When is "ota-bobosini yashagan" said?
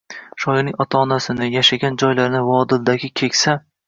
0.85-1.99